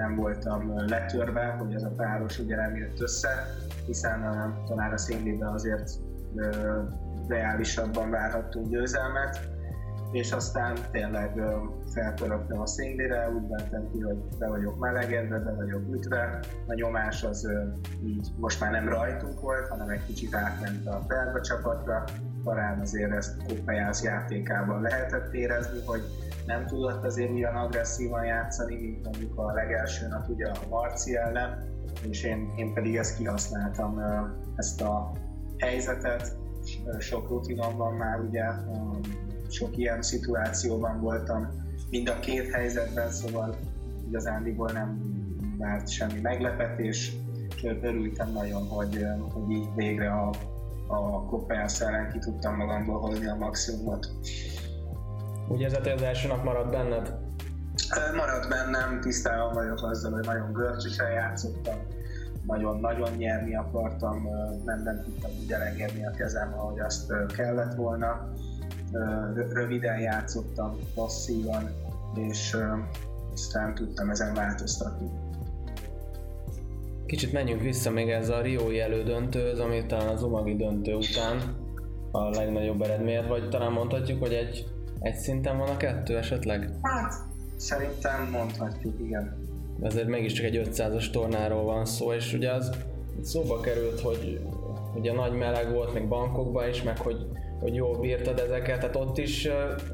nem 0.00 0.16
voltam 0.16 0.74
letörve, 0.86 1.56
hogy 1.58 1.74
ez 1.74 1.82
a 1.82 1.92
páros 1.96 2.38
ugye 2.38 2.56
nem 2.56 2.76
jött 2.76 3.00
össze, 3.00 3.28
hiszen 3.86 4.20
talán 4.66 4.92
a 4.92 4.96
színlében 4.96 5.48
azért 5.48 5.90
reálisabban 7.28 8.10
várhattunk 8.10 8.68
győzelmet, 8.68 9.48
és 10.12 10.32
aztán 10.32 10.76
tényleg 10.92 11.40
felpörögtem 11.92 12.60
a 12.60 12.66
szindire, 12.66 13.30
úgy 13.30 13.48
mentem 13.48 13.90
ki, 13.92 14.00
hogy 14.00 14.18
be 14.38 14.48
vagyok 14.48 14.78
melegedve, 14.78 15.38
be 15.38 15.54
vagyok 15.54 15.94
ütve, 15.94 16.38
a 16.66 16.74
nyomás 16.74 17.24
az 17.24 17.48
így 18.04 18.28
most 18.36 18.60
már 18.60 18.70
nem 18.70 18.88
rajtunk 18.88 19.40
volt, 19.40 19.68
hanem 19.68 19.88
egy 19.88 20.04
kicsit 20.06 20.34
átment 20.34 20.86
a 20.86 21.04
Ferva 21.08 21.40
csapatra, 21.40 22.04
talán 22.44 22.80
azért 22.80 23.12
ezt 23.12 23.42
Kuppejász 23.46 24.02
játékában 24.02 24.80
lehetett 24.80 25.34
érezni, 25.34 25.78
hogy 25.84 26.02
nem 26.50 26.66
tudott 26.66 27.04
azért 27.04 27.30
olyan 27.30 27.54
agresszívan 27.54 28.24
játszani, 28.24 28.74
mint 28.74 29.04
mondjuk 29.04 29.38
a 29.38 29.52
legelső 29.52 30.06
nap 30.08 30.28
ugye 30.28 30.46
a 30.46 30.58
Marci 30.68 31.16
ellen, 31.16 31.68
és 32.08 32.22
én, 32.24 32.52
én 32.56 32.74
pedig 32.74 32.96
ezt 32.96 33.16
kihasználtam, 33.16 34.00
ezt 34.56 34.80
a 34.80 35.12
helyzetet, 35.58 36.36
sok 36.98 37.28
rutinom 37.28 37.76
van 37.76 37.94
már 37.94 38.20
ugye, 38.20 38.44
sok 39.48 39.76
ilyen 39.76 40.02
szituációban 40.02 41.00
voltam, 41.00 41.48
mind 41.90 42.08
a 42.08 42.20
két 42.20 42.50
helyzetben, 42.50 43.10
szóval 43.10 43.56
igazándiból 44.08 44.70
nem 44.72 45.00
várt 45.58 45.88
semmi 45.88 46.20
meglepetés, 46.20 47.12
és 47.56 47.76
örültem 47.82 48.32
nagyon, 48.32 48.68
hogy, 48.68 49.06
hogy 49.32 49.50
így 49.50 49.68
végre 49.74 50.10
a, 50.10 50.30
a 50.86 51.24
Kopenhász 51.24 51.80
ellen 51.80 52.10
ki 52.12 52.18
tudtam 52.18 52.56
magamból 52.56 53.00
hozni 53.00 53.26
a 53.26 53.34
maximumot. 53.34 54.12
Úgy 55.50 55.60
érzed, 55.60 55.82
hogy 55.82 55.92
az 55.92 56.02
első 56.02 56.28
nap 56.28 56.44
maradt 56.44 56.70
benned? 56.70 57.14
Maradt 58.16 58.48
bennem, 58.48 59.00
tisztában 59.00 59.52
vagyok 59.54 59.82
azzal, 59.82 60.12
hogy 60.12 60.26
nagyon 60.26 60.52
görcsösen 60.52 61.10
játszottam, 61.10 61.74
nagyon-nagyon 62.46 63.10
nyerni 63.16 63.54
akartam, 63.56 64.28
nem, 64.64 64.82
nem 64.82 65.02
tudtam 65.04 65.30
úgy 65.42 65.52
elengedni 65.52 66.06
a 66.06 66.10
kezem, 66.10 66.54
ahogy 66.56 66.80
azt 66.80 67.12
kellett 67.36 67.74
volna. 67.74 68.32
Röviden 69.52 70.00
játszottam, 70.00 70.78
passzívan, 70.94 71.70
és 72.14 72.56
aztán 73.32 73.74
tudtam 73.74 74.10
ezen 74.10 74.34
változtatni. 74.34 75.10
Kicsit 77.06 77.32
menjünk 77.32 77.60
vissza 77.60 77.90
még 77.90 78.10
ez 78.10 78.28
a 78.28 78.40
Riói 78.40 78.80
elődöntőhöz, 78.80 79.58
ami 79.58 79.86
talán 79.86 80.08
az 80.08 80.22
Umagi 80.22 80.56
döntő 80.56 80.94
után 80.94 81.40
a 82.10 82.28
legnagyobb 82.28 82.82
eredmény, 82.82 83.26
vagy 83.26 83.48
talán 83.48 83.72
mondhatjuk, 83.72 84.20
hogy 84.20 84.32
egy, 84.32 84.66
egy 85.00 85.14
szinten 85.14 85.58
van 85.58 85.68
a 85.68 85.76
kettő 85.76 86.16
esetleg? 86.16 86.70
Hát, 86.82 87.14
szerintem 87.56 88.28
mondhatjuk, 88.30 88.94
igen. 89.00 89.36
Ezért 89.82 90.08
mégiscsak 90.08 90.44
egy 90.44 90.60
500-as 90.64 91.10
tornáról 91.10 91.64
van 91.64 91.84
szó, 91.84 92.12
és 92.12 92.32
ugye 92.32 92.52
az 92.52 92.70
szóba 93.22 93.60
került, 93.60 94.00
hogy 94.00 94.40
ugye 94.94 95.12
nagy 95.12 95.32
meleg 95.32 95.72
volt, 95.72 95.94
még 95.94 96.08
bankokban 96.08 96.68
is, 96.68 96.82
meg 96.82 96.98
hogy, 96.98 97.26
hogy 97.60 97.74
jól 97.74 97.98
bírtad 97.98 98.38
ezeket, 98.38 98.80
tehát 98.80 98.96
ott 98.96 99.18
is 99.18 99.48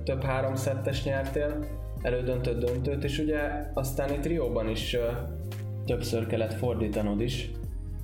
több 0.05 0.23
három 0.23 0.55
szettes 0.55 1.05
nyertél, 1.05 1.67
elődöntött 2.03 2.65
döntőt, 2.65 3.05
és 3.05 3.19
ugye 3.19 3.39
aztán 3.75 4.13
itt 4.13 4.27
Rióban 4.27 4.69
is 4.69 4.97
többször 5.87 6.27
kellett 6.27 6.53
fordítanod 6.53 7.21
is. 7.21 7.51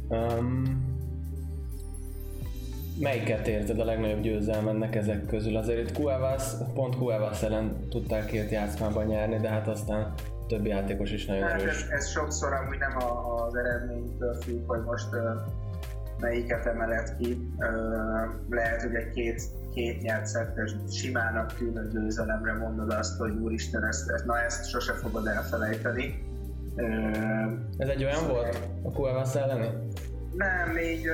Um, 0.09 0.91
melyiket 3.00 3.46
érted 3.46 3.80
a 3.80 3.84
legnagyobb 3.84 4.20
győzelmennek 4.20 4.94
ezek 4.94 5.26
közül? 5.26 5.56
Azért 5.56 5.88
itt 5.88 5.96
Kuevas, 5.96 6.42
pont 6.75 6.96
Kuevas 6.96 7.42
ellen 7.42 7.88
tudtál 7.88 8.25
két 8.25 8.50
játszmában 8.50 9.04
nyerni, 9.04 9.38
de 9.38 9.49
hát 9.49 9.68
aztán 9.68 10.14
többi 10.49 10.68
játékos 10.68 11.12
is 11.12 11.26
nagyon 11.26 11.42
hát 11.42 11.61
erős. 11.61 11.82
Ez, 11.82 11.88
ez 11.90 12.08
sokszor 12.08 12.52
amúgy 12.52 12.78
nem 12.78 12.96
a, 12.96 13.44
az 13.46 13.56
eredménytől 13.56 14.34
függ, 14.34 14.66
hogy 14.66 14.80
most 14.84 15.08
melyiket 16.18 16.66
emelet 16.66 17.16
ki. 17.16 17.49
Lehet, 18.50 18.82
hogy 18.82 18.94
egy 18.94 19.11
két, 19.11 19.42
két 19.75 20.02
nyert 20.02 20.26
szettes 20.26 20.75
simának 20.90 21.54
tűnő 21.54 21.88
győzelemre 21.92 22.52
mondod 22.52 22.92
azt, 22.92 23.18
hogy 23.18 23.30
úristen, 23.30 23.84
ezt, 23.84 24.11
ezt, 24.11 24.25
na 24.25 24.40
ezt 24.40 24.68
sose 24.68 24.92
fogod 24.92 25.26
elfelejteni 25.26 26.30
ez 27.78 27.88
egy 27.88 28.04
olyan 28.04 28.28
volt? 28.28 28.68
A 28.82 28.88
Cuevas 28.88 29.34
elleni? 29.34 29.68
Nem, 30.32 30.70
még 30.75 31.08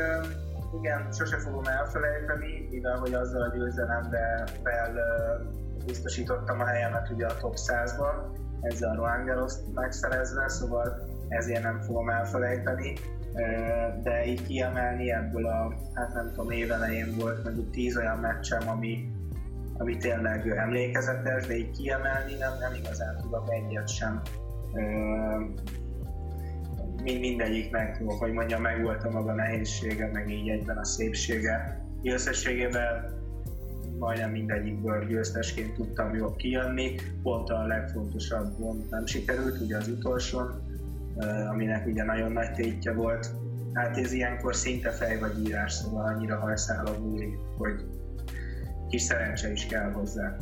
igen, 0.77 1.13
sose 1.13 1.39
fogom 1.39 1.65
elfelejteni, 1.65 2.69
mivel 2.71 2.99
hogy 2.99 3.15
azzal 3.15 3.43
a 3.43 3.55
győzelemmel 3.57 4.49
biztosítottam 5.87 6.61
a 6.61 6.65
helyemet 6.65 7.11
ugye 7.11 7.27
a 7.27 7.37
top 7.37 7.55
100-ban, 7.57 8.15
ezzel 8.61 8.91
a 8.91 8.95
Roangelos 8.95 9.53
megszerezve, 9.75 10.49
szóval 10.49 11.09
ezért 11.29 11.63
nem 11.63 11.81
fogom 11.81 12.09
elfelejteni. 12.09 12.93
De 14.03 14.25
így 14.25 14.47
kiemelni 14.47 15.13
ebből 15.13 15.47
a, 15.47 15.75
hát 15.95 16.15
nem 16.15 16.31
tudom, 16.35 16.51
évelején 16.51 17.15
volt 17.19 17.45
mondjuk 17.45 17.71
10 17.71 17.97
olyan 17.97 18.19
meccsem, 18.19 18.69
ami, 18.69 19.13
ami 19.79 19.97
tényleg 19.97 20.49
emlékezetes, 20.49 21.47
de 21.47 21.55
így 21.55 21.71
kiemelni 21.71 22.35
nem, 22.35 22.53
nem 22.61 22.75
igazán 22.75 23.17
tudok 23.17 23.51
egyet 23.51 23.89
sem 23.89 24.23
mind, 27.03 27.21
mindegyiknek, 27.21 28.03
hogy 28.19 28.33
mondjam, 28.33 28.63
meg 28.63 28.83
volt 28.83 29.05
a 29.05 29.11
maga 29.11 29.35
nehézsége, 29.35 30.11
meg 30.13 30.31
így 30.31 30.49
egyben 30.49 30.77
a 30.77 30.85
szépsége. 30.85 31.87
Összességében 32.03 33.17
majdnem 33.99 34.31
mindegyikből 34.31 35.07
győztesként 35.07 35.75
tudtam 35.75 36.15
jól 36.15 36.37
kijönni, 36.37 36.95
pont 37.23 37.49
a 37.49 37.67
legfontosabb 37.67 38.57
pont 38.57 38.91
nem 38.91 39.07
sikerült, 39.07 39.61
ugye 39.61 39.77
az 39.77 39.89
utolsón, 39.89 40.63
aminek 41.51 41.87
ugye 41.87 42.05
nagyon 42.05 42.33
nagy 42.33 42.53
tétje 42.53 42.93
volt. 42.93 43.31
Hát 43.73 43.97
ez 43.97 44.13
ilyenkor 44.13 44.55
szinte 44.55 44.91
fej 44.91 45.19
vagy 45.19 45.47
írás, 45.47 45.73
szóval 45.73 46.07
annyira 46.07 46.39
hajszál 46.39 46.87
a 46.87 46.97
hogy 47.59 47.85
kis 48.89 49.03
szerencse 49.03 49.53
is 49.53 49.67
kell 49.67 49.93
hozzá. 49.93 50.37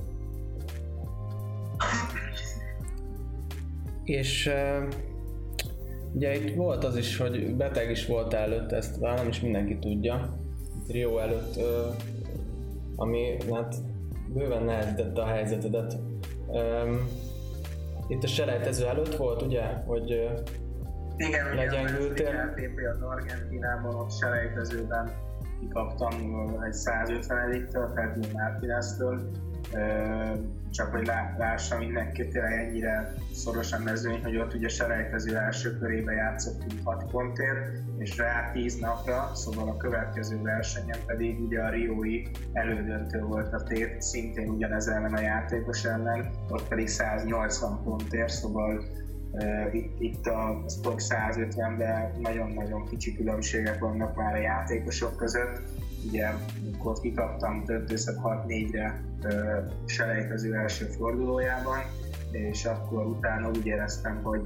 És 4.05 4.47
uh, 4.47 4.89
ugye 6.17 6.35
itt 6.35 6.55
volt 6.55 6.85
az 6.85 6.97
is, 6.97 7.17
hogy 7.17 7.57
beteg 7.57 7.91
is 7.91 8.07
volt 8.07 8.35
előtt, 8.35 8.73
ezt 8.73 9.01
talán 9.01 9.15
nem 9.15 9.29
is 9.29 9.41
mindenki 9.41 9.79
tudja. 9.79 10.39
Rio 10.89 11.19
előtt, 11.19 11.61
ami 12.97 13.37
hát 13.53 13.75
bőven 14.35 14.65
nehezítette 14.65 15.23
a 15.23 15.27
helyzetedet. 15.27 15.99
Itt 18.09 18.23
a 18.23 18.27
selejtező 18.27 18.87
előtt 18.87 19.17
volt, 19.17 19.43
ugye, 19.43 19.63
hogy 19.63 20.11
igen, 21.17 21.55
legyengültél? 21.55 22.53
Igen, 22.57 22.91
az 22.91 23.03
Argentinában 23.03 23.95
ott 23.95 24.13
selejtezőben 24.13 25.11
kikaptam 25.61 26.13
egy 26.65 26.75
150-től, 26.75 27.91
Ferdinand 27.95 28.33
Martinez-től, 28.33 29.31
csak 30.71 30.91
hogy 30.91 31.11
lássa 31.39 31.79
mindenki 31.79 32.29
tényleg 32.29 32.53
ennyire 32.53 33.15
szorosan 33.33 33.83
mezőny, 33.83 34.23
hogy 34.23 34.37
ott 34.37 34.55
ugye 34.55 34.69
selejtező 34.69 35.37
első 35.37 35.79
körébe 35.79 36.13
játszottunk 36.13 36.73
6 36.85 37.11
pontért, 37.11 37.79
és 37.99 38.17
rá 38.17 38.51
10 38.53 38.79
napra, 38.79 39.31
szóval 39.35 39.69
a 39.69 39.77
következő 39.77 40.43
versenyen 40.43 40.99
pedig 41.07 41.41
ugye 41.41 41.61
a 41.61 41.71
Riói 41.71 42.23
elődöntő 42.53 43.21
volt 43.21 43.53
a 43.53 43.63
tét, 43.63 44.03
szintén 44.03 44.49
ugyanez 44.49 44.89
ellen 44.89 45.15
a 45.15 45.21
játékos 45.21 45.85
ellen, 45.85 46.31
ott 46.49 46.69
pedig 46.69 46.89
180 46.89 47.83
pontért, 47.85 48.33
szóval 48.33 48.85
itt, 49.73 50.01
itt 50.01 50.27
a 50.27 50.65
top 50.83 50.99
150-ben 50.99 52.11
nagyon-nagyon 52.21 52.85
kicsi 52.85 53.17
különbségek 53.17 53.79
vannak 53.79 54.17
már 54.17 54.35
a 54.35 54.41
játékosok 54.41 55.17
között, 55.17 55.63
ugye 56.09 56.27
amikor 56.65 57.01
kikaptam 57.01 57.65
döntőszet 57.65 58.17
6-4-re 58.23 59.01
selejtező 59.87 60.55
első 60.55 60.85
fordulójában, 60.85 61.79
és 62.31 62.65
akkor 62.65 63.07
utána 63.07 63.49
úgy 63.49 63.67
éreztem, 63.67 64.23
hogy 64.23 64.43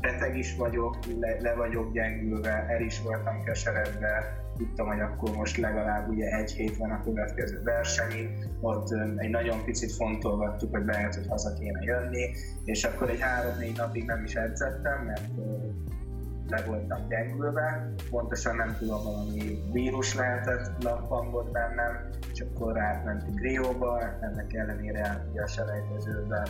beteg 0.00 0.36
is 0.36 0.56
vagyok, 0.56 0.96
le, 1.20 1.40
le 1.40 1.54
vagyok 1.54 1.92
gyengülve, 1.92 2.66
el 2.68 2.80
is 2.80 3.02
voltam 3.02 3.42
keseredve, 3.44 4.40
tudtam, 4.56 4.86
hogy 4.86 5.00
akkor 5.00 5.36
most 5.36 5.56
legalább 5.56 6.08
ugye 6.08 6.26
egy 6.36 6.50
hét 6.50 6.76
van 6.76 6.90
a 6.90 7.02
következő 7.02 7.62
versenyig, 7.62 8.28
ott 8.60 8.88
egy 9.16 9.30
nagyon 9.30 9.64
picit 9.64 9.92
fontolgattuk, 9.92 10.70
hogy 10.70 10.84
lehet, 10.84 11.14
hogy 11.14 11.26
haza 11.28 11.54
kéne 11.54 11.82
jönni, 11.82 12.30
és 12.64 12.84
akkor 12.84 13.10
egy 13.10 13.20
három-négy 13.20 13.76
napig 13.76 14.04
nem 14.04 14.24
is 14.24 14.34
edzettem, 14.34 15.04
mert 15.04 15.28
le 16.52 16.62
voltam 16.66 17.08
gyengülve, 17.08 17.92
pontosan 18.10 18.56
nem 18.56 18.76
tudom, 18.78 19.02
valami 19.04 19.62
vírus 19.72 20.14
lehetett 20.14 20.82
lappangott 20.82 21.50
bennem, 21.50 22.08
és 22.32 22.40
akkor 22.40 22.80
átmentünk 22.80 23.40
Rióba, 23.40 24.00
ennek 24.20 24.54
ellenére 24.54 25.26
a 25.44 25.46
selejtezőben 25.46 26.46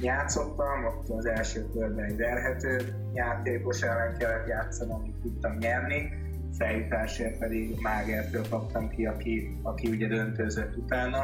játszottam, 0.00 0.84
ott 0.84 1.08
az 1.08 1.26
első 1.26 1.68
körben 1.72 2.04
egy 2.04 2.16
verhető 2.16 2.94
játékos 3.14 3.82
ellen 3.82 4.16
kellett 4.18 4.48
játszanom, 4.48 5.00
amit 5.00 5.20
tudtam 5.22 5.56
nyerni, 5.56 6.12
feljutásért 6.58 7.38
pedig 7.38 7.80
Mágertől 7.80 8.44
kaptam 8.50 8.88
ki, 8.88 9.06
aki, 9.06 9.58
aki 9.62 9.88
ugye 9.88 10.06
döntőzött 10.06 10.76
utána. 10.76 11.22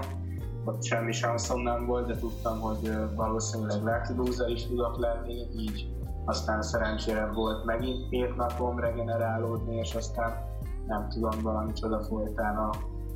Ott 0.65 0.85
semmi 0.85 1.13
sanszom 1.13 1.63
nem 1.63 1.87
volt, 1.87 2.07
de 2.07 2.17
tudtam, 2.17 2.61
hogy 2.61 2.93
valószínűleg 3.15 3.83
lucky 3.83 4.53
is 4.53 4.67
tudok 4.67 4.99
lenni, 4.99 5.35
így 5.59 5.96
aztán 6.27 6.63
szerencsére 6.63 7.27
volt 7.27 7.65
megint 7.65 8.09
két 8.09 8.37
napom 8.37 8.79
regenerálódni, 8.79 9.77
és 9.77 9.95
aztán 9.95 10.45
nem 10.87 11.09
tudom, 11.09 11.43
valami 11.43 11.73
csoda 11.73 12.03
folytán 12.03 12.57
a 12.57 12.71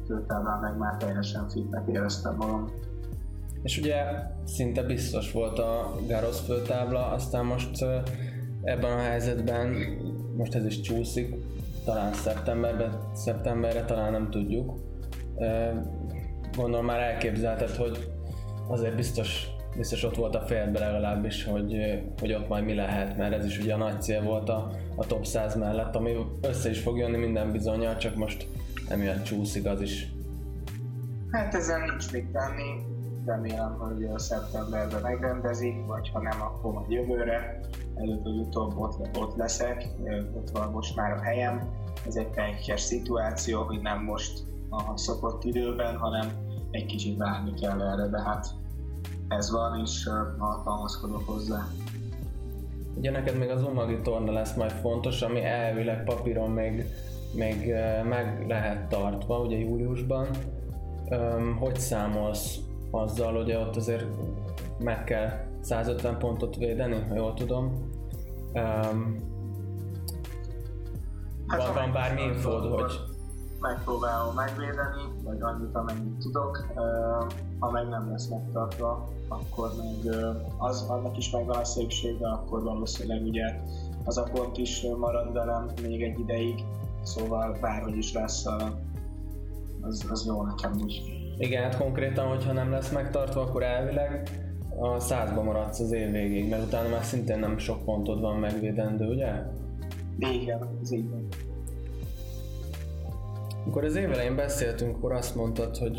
főtáblán 0.06 0.60
meg 0.60 0.76
már 0.76 0.96
teljesen 0.96 1.48
fitnek 1.48 1.88
éreztem 1.88 2.34
magam. 2.36 2.70
És 3.62 3.78
ugye 3.78 4.04
szinte 4.44 4.82
biztos 4.82 5.32
volt 5.32 5.58
a 5.58 5.94
Garosz 6.08 6.40
főtábla, 6.40 7.06
aztán 7.06 7.44
most 7.44 7.84
ebben 8.62 8.92
a 8.92 9.00
helyzetben, 9.00 9.74
most 10.36 10.54
ez 10.54 10.64
is 10.64 10.80
csúszik, 10.80 11.34
talán 11.84 12.12
szeptemberben, 12.12 13.00
szeptemberre, 13.12 13.84
talán 13.84 14.12
nem 14.12 14.30
tudjuk. 14.30 14.74
Gondolom 16.56 16.84
már 16.84 17.00
elképzelted, 17.00 17.70
hogy 17.70 18.12
azért 18.68 18.96
biztos, 18.96 19.48
biztos 19.76 20.04
ott 20.04 20.16
volt 20.16 20.34
a 20.34 20.40
fejedben 20.40 20.82
legalábbis, 20.82 21.44
hogy, 21.44 21.74
hogy 22.20 22.32
ott 22.32 22.48
majd 22.48 22.64
mi 22.64 22.74
lehet, 22.74 23.16
mert 23.16 23.32
ez 23.32 23.44
is 23.44 23.58
ugye 23.58 23.74
a 23.74 23.76
nagy 23.76 24.02
cél 24.02 24.22
volt 24.22 24.48
a, 24.48 24.70
a 24.96 25.06
top 25.06 25.24
100 25.24 25.56
mellett, 25.56 25.96
ami 25.96 26.16
össze 26.40 26.70
is 26.70 26.80
fog 26.80 26.98
jönni 26.98 27.16
minden 27.16 27.52
bizonyal, 27.52 27.96
csak 27.96 28.16
most 28.16 28.46
emiatt 28.88 29.22
csúszik 29.22 29.66
az 29.66 29.80
is. 29.80 30.12
Hát 31.30 31.54
ezen 31.54 31.80
nincs 31.80 32.12
mit 32.12 32.26
tenni, 32.32 32.82
remélem, 33.24 33.78
hogy 33.78 34.04
a 34.04 34.18
szeptemberben 34.18 35.02
megrendezik, 35.02 35.86
vagy 35.86 36.10
ha 36.12 36.20
nem, 36.20 36.40
akkor 36.40 36.72
majd 36.72 36.90
jövőre, 36.90 37.60
előbb 37.94 38.22
vagy 38.22 38.36
utóbb 38.36 38.76
ott, 38.76 39.16
ott 39.18 39.36
leszek, 39.36 39.88
ott 40.34 40.50
van 40.50 40.70
most 40.70 40.96
már 40.96 41.12
a 41.12 41.20
helyem. 41.20 41.70
Ez 42.06 42.16
egy 42.16 42.30
pekes 42.30 42.80
szituáció, 42.80 43.62
hogy 43.62 43.80
nem 43.80 44.02
most 44.02 44.42
a 44.70 44.96
szokott 44.96 45.44
időben, 45.44 45.96
hanem 45.96 46.28
egy 46.70 46.86
kicsit 46.86 47.16
várni 47.16 47.54
kell 47.60 47.82
erre, 47.82 48.08
de 48.08 48.22
hát 48.22 48.46
ez 49.30 49.50
van, 49.50 49.80
és 49.80 50.08
alkalmazkodok 50.38 51.28
hozzá. 51.28 51.66
Ugye 52.96 53.10
neked 53.10 53.38
még 53.38 53.50
az 53.50 53.62
Umagi 53.62 54.00
torna 54.00 54.32
lesz 54.32 54.54
majd 54.54 54.70
fontos, 54.70 55.22
ami 55.22 55.44
elvileg 55.44 56.04
papíron 56.04 56.50
még, 56.50 56.84
még 57.34 57.74
meg 58.08 58.44
lehet 58.48 58.88
tartva, 58.88 59.38
ugye 59.38 59.58
júliusban. 59.58 60.28
Hogy 61.58 61.76
számolsz 61.76 62.58
azzal, 62.90 63.36
hogy 63.36 63.52
ott 63.52 63.76
azért 63.76 64.06
meg 64.78 65.04
kell 65.04 65.30
150 65.60 66.18
pontot 66.18 66.56
védeni, 66.56 67.04
ha 67.08 67.14
jól 67.14 67.34
tudom. 67.34 67.64
Um, 68.52 69.16
hát, 71.46 71.66
van, 71.66 71.74
van 71.74 71.92
bármi 71.92 72.22
infód, 72.22 72.80
hogy... 72.80 73.09
Megpróbálom 73.60 74.34
megvédeni, 74.34 75.02
vagy 75.24 75.40
annyit, 75.40 75.74
amennyit 75.74 76.18
tudok. 76.18 76.66
Ha 77.58 77.70
meg 77.70 77.88
nem 77.88 78.10
lesz 78.10 78.28
megtartva, 78.28 79.08
akkor 79.28 79.70
meg 79.76 80.14
az, 80.58 80.86
annak 80.88 81.16
is 81.16 81.30
megvan 81.30 81.56
a 81.56 81.64
szépsége, 81.64 82.28
akkor 82.28 82.62
valószínűleg 82.62 83.22
ugye 83.22 83.60
az 84.04 84.18
a 84.18 84.22
pont 84.22 84.58
is 84.58 84.86
marad 84.98 85.32
velem 85.32 85.70
még 85.82 86.02
egy 86.02 86.18
ideig, 86.18 86.64
szóval 87.02 87.56
bárhogy 87.60 87.96
is 87.96 88.12
lesz, 88.12 88.46
az, 89.80 90.06
az 90.10 90.26
jó 90.26 90.42
nekem 90.42 90.72
úgy. 90.82 91.02
Igen, 91.38 91.62
hát 91.62 91.76
konkrétan, 91.78 92.28
hogyha 92.28 92.52
nem 92.52 92.70
lesz 92.70 92.92
megtartva, 92.92 93.40
akkor 93.40 93.62
elvileg 93.62 94.30
a 94.78 94.98
százba 94.98 95.42
maradsz 95.42 95.80
az 95.80 95.92
év 95.92 96.10
végéig, 96.10 96.48
mert 96.48 96.64
utána 96.64 96.88
már 96.88 97.04
szintén 97.04 97.38
nem 97.38 97.58
sok 97.58 97.84
pontod 97.84 98.20
van 98.20 98.36
megvédendő, 98.36 99.06
ugye? 99.06 99.32
Igen, 100.18 100.68
ez 100.82 100.92
így 100.92 101.10
van. 101.10 101.28
Amikor 103.62 103.84
az 103.84 103.96
év 103.96 104.10
elején 104.10 104.36
beszéltünk, 104.36 104.96
akkor 104.96 105.12
azt 105.12 105.34
mondtad, 105.34 105.76
hogy, 105.76 105.98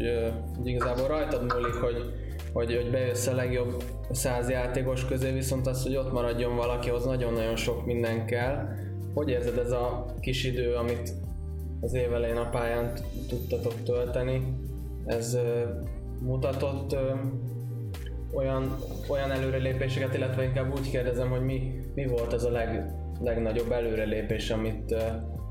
hogy 0.58 0.68
igazából 0.68 1.08
rajtad 1.08 1.54
múlik, 1.54 1.74
hogy, 1.74 2.14
hogy, 2.54 2.76
hogy 2.76 2.92
bejössz 2.92 3.28
a 3.28 3.36
legjobb 3.36 3.84
száz 4.12 4.50
játékos 4.50 5.06
közé, 5.06 5.32
viszont 5.32 5.68
az, 5.68 5.84
hogy 5.84 5.96
ott 5.96 6.12
maradjon 6.12 6.56
valaki, 6.56 6.90
az 6.90 7.06
nagyon-nagyon 7.06 7.56
sok 7.56 7.86
minden 7.86 8.26
kell. 8.26 8.68
Hogy 9.14 9.30
érzed 9.30 9.58
ez 9.58 9.72
a 9.72 10.06
kis 10.20 10.44
idő, 10.44 10.74
amit 10.74 11.14
az 11.82 11.94
év 11.94 12.14
elején 12.14 12.38
a 12.38 12.50
pályán 12.50 12.94
tudtatok 13.28 13.74
tölteni? 13.84 14.60
ez 15.06 15.38
mutatott 16.20 16.96
olyan, 18.34 18.78
olyan 19.10 19.32
előrelépéseket, 19.32 20.14
illetve 20.14 20.44
inkább 20.44 20.72
úgy 20.72 20.90
kérdezem, 20.90 21.30
hogy 21.30 21.42
mi, 21.42 21.80
mi 21.96 22.06
volt 22.06 22.34
az 22.34 22.46
a 22.46 22.52
leg, 22.52 22.94
legnagyobb 23.20 23.72
előrelépés, 23.72 24.50
amit 24.50 24.96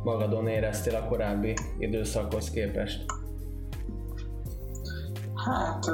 magadon 0.04 0.46
éreztél 0.46 0.94
a 0.94 1.04
korábbi 1.08 1.54
időszakhoz 1.78 2.50
képest? 2.50 3.04
Hát 5.34 5.86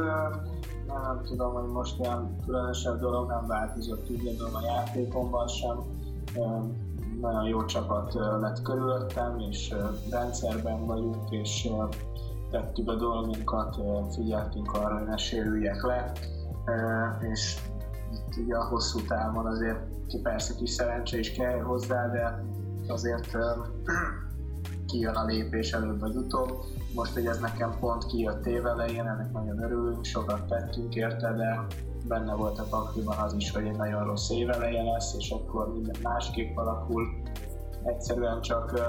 nem, 0.87 1.03
nem 1.03 1.23
tudom, 1.25 1.53
hogy 1.53 1.69
most 1.69 2.01
olyan 2.01 2.37
különösebb 2.47 3.01
dolog 3.01 3.29
nem 3.29 3.47
változott, 3.47 4.23
gondolom 4.23 4.55
a 4.55 4.65
játékomban 4.65 5.49
sem. 5.49 5.77
Nagyon 7.21 7.49
jó 7.49 7.65
csapat 7.65 8.15
lett 8.41 8.63
körülöttem, 8.63 9.39
és 9.51 9.75
rendszerben 10.11 10.87
vagyunk, 10.87 11.31
és 11.31 11.69
tettük 12.51 12.89
a 12.89 12.95
dolgunkat, 12.95 13.77
figyeltünk 14.15 14.73
arra, 14.73 14.99
hogy 14.99 15.07
ne 15.07 15.17
sérüljek 15.17 15.83
le, 15.83 16.13
és 17.21 17.57
itt 18.13 18.45
ugye 18.45 18.57
a 18.57 18.65
hosszú 18.65 19.01
távon 19.01 19.47
azért 19.47 19.79
persze 20.23 20.55
kis 20.55 20.71
szerencse 20.71 21.19
is 21.19 21.33
kell 21.33 21.61
hozzá, 21.61 22.09
de 22.09 22.45
azért 22.91 23.31
kijön 24.87 25.15
a 25.15 25.25
lépés 25.25 25.73
előbb 25.73 26.01
vagy 26.01 26.17
utóbb. 26.17 26.51
Most, 26.95 27.13
hogy 27.13 27.27
ez 27.27 27.39
nekem 27.39 27.77
pont 27.81 28.07
kijött 28.07 28.47
évelején, 28.47 29.07
ennek 29.07 29.33
nagyon 29.33 29.63
örülünk, 29.63 30.05
sokat 30.05 30.47
tettünk 30.47 30.95
érte, 30.95 31.33
de 31.33 31.67
benne 32.09 32.35
volt 32.35 32.59
a 32.59 32.67
pakliban 32.71 33.19
az 33.19 33.33
is, 33.33 33.51
hogy 33.51 33.67
egy 33.67 33.77
nagyon 33.77 34.05
rossz 34.05 34.31
éveleje 34.31 34.83
lesz, 34.83 35.15
és 35.19 35.31
akkor 35.31 35.73
minden 35.73 35.97
másképp 36.03 36.57
alakul. 36.57 37.07
Egyszerűen 37.83 38.41
csak 38.41 38.81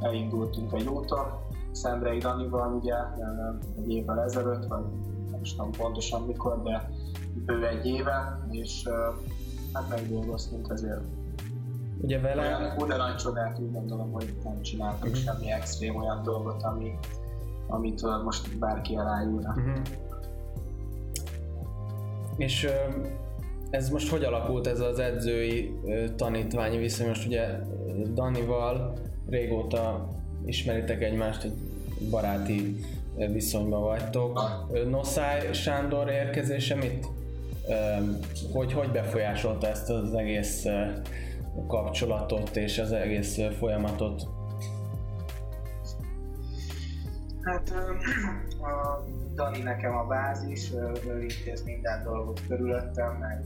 elindultunk 0.00 0.72
egy 0.72 0.86
úton, 0.86 1.46
Szendrei 1.72 2.18
Danival 2.18 2.72
ugye 2.72 2.94
egy 3.76 3.90
évvel 3.90 4.20
ezelőtt, 4.20 4.66
vagy 4.66 4.84
nem 5.30 5.40
is 5.42 5.54
tudom 5.54 5.70
pontosan 5.70 6.22
mikor, 6.22 6.62
de 6.62 6.90
bő 7.44 7.66
egy 7.66 7.86
éve, 7.86 8.46
és 8.50 8.88
hát 9.72 9.88
megdolgoztunk 9.88 10.66
ezért. 10.70 11.00
Ugye 12.00 12.20
vele... 12.20 12.42
Olyan, 12.42 12.78
olyan 12.78 12.98
nagy 12.98 13.16
csodát 13.16 13.58
úgy 13.58 13.72
gondolom, 13.72 14.12
hogy 14.12 14.34
nem 14.44 14.62
csináltunk 14.62 15.14
uh-huh. 15.14 15.34
semmi 15.34 15.50
extrém 15.50 15.96
olyan 15.96 16.22
dolgot, 16.22 16.62
ami, 16.62 16.98
amit 17.66 18.02
most 18.24 18.58
bárki 18.58 18.96
aláírna. 18.96 19.54
Uh-huh. 19.56 19.82
És 22.36 22.68
ez 23.70 23.90
most 23.90 24.10
hogy 24.10 24.24
alakult 24.24 24.66
ez 24.66 24.80
az 24.80 24.98
edzői 24.98 25.80
tanítványi 26.16 26.76
viszony? 26.76 27.06
Most 27.06 27.26
ugye 27.26 27.46
Danival 28.14 28.92
régóta 29.28 30.08
ismeritek 30.44 31.02
egymást, 31.02 31.44
egy 31.44 31.54
baráti 32.10 32.84
viszonyban 33.32 33.82
vagytok. 33.82 34.40
Noszáj 34.90 35.52
Sándor 35.52 36.08
érkezése 36.08 36.74
mit? 36.74 37.06
Hogy, 38.52 38.72
hogy 38.72 38.90
befolyásolta 38.90 39.66
ezt 39.66 39.90
az 39.90 40.14
egész 40.14 40.64
kapcsolatot 41.66 42.56
és 42.56 42.78
az 42.78 42.92
egész 42.92 43.38
folyamatot? 43.58 44.22
Hát 47.42 47.70
a 48.72 49.04
Dani 49.34 49.62
nekem 49.62 49.96
a 49.96 50.04
bázis, 50.04 50.72
ő 51.06 51.22
intéz 51.22 51.64
minden 51.64 52.02
dolgot 52.02 52.40
körülöttem, 52.48 53.16
meg 53.16 53.44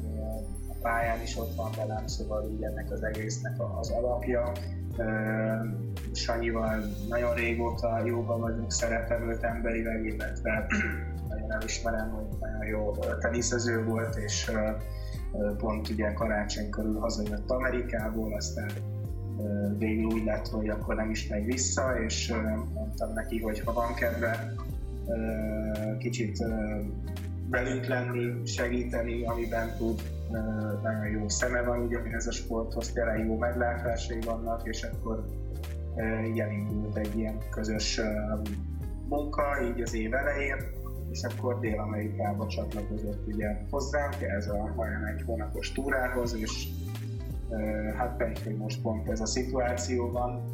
a 0.69 0.75
pályán 0.83 1.23
is 1.23 1.39
ott 1.39 1.55
van 1.55 1.71
velem, 1.77 2.07
szóval 2.07 2.51
így 2.51 2.63
ennek 2.63 2.91
az 2.91 3.03
egésznek 3.03 3.53
az 3.81 3.91
alapja. 3.91 4.53
Sanyival 6.13 6.85
nagyon 7.09 7.35
régóta 7.35 8.05
jóban 8.05 8.41
vagyunk 8.41 8.73
szerepelőt 8.73 9.43
emberileg, 9.43 10.05
illetve 10.05 10.67
nagyon 11.29 11.53
elismerem, 11.53 12.11
hogy 12.11 12.39
nagyon 12.41 12.67
jó 12.67 12.91
teniszező 13.21 13.85
volt, 13.85 14.17
és 14.17 14.51
pont 15.59 15.89
ugye 15.89 16.13
karácsony 16.13 16.71
körül 16.71 16.99
hazajött 16.99 17.51
Amerikából, 17.51 18.35
aztán 18.35 18.71
végül 19.79 20.05
úgy 20.05 20.25
lett, 20.25 20.49
hogy 20.49 20.69
akkor 20.69 20.95
nem 20.95 21.11
is 21.11 21.29
megy 21.29 21.45
vissza, 21.45 22.03
és 22.05 22.33
mondtam 22.75 23.13
neki, 23.13 23.41
hogy 23.41 23.61
ha 23.61 23.73
van 23.73 23.95
kedve 23.95 24.55
kicsit 25.99 26.45
velünk 27.51 27.87
lenni, 27.87 28.47
segíteni, 28.47 29.25
amiben 29.25 29.77
tud, 29.77 30.03
nagyon 30.83 31.07
jó 31.07 31.29
szeme 31.29 31.63
van 31.63 31.79
ugye 31.79 31.99
ez 32.13 32.27
a 32.27 32.33
sporthoz, 32.33 32.93
tényleg 32.93 33.27
jó 33.27 33.37
meglátásai 33.37 34.21
vannak, 34.21 34.69
és 34.69 34.83
akkor 34.83 35.25
így 36.27 36.41
elindult 36.41 36.97
egy 36.97 37.19
ilyen 37.19 37.39
közös 37.51 38.01
munka 39.09 39.43
így 39.63 39.81
az 39.81 39.95
év 39.95 40.15
elején, 40.15 40.57
és 41.13 41.23
akkor 41.23 41.59
Dél-Amerikába 41.59 42.47
csatlakozott 42.47 43.27
ugye 43.27 43.57
hozzánk, 43.71 44.23
ez 44.23 44.49
a 44.49 44.73
majdnem 44.77 45.05
egy 45.05 45.23
hónapos 45.23 45.73
túrához, 45.73 46.35
és 46.35 46.69
hát 47.97 48.17
pedig, 48.17 48.39
hogy 48.45 48.57
most 48.57 48.83
pont 48.83 49.09
ez 49.09 49.21
a 49.21 49.27
szituáció 49.27 50.11
van, 50.11 50.45